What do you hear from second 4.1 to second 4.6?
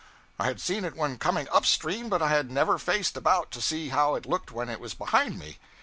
it looked